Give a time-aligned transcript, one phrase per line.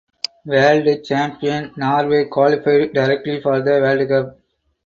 [0.45, 4.39] World Champion Norway qualified directly for the World Cup.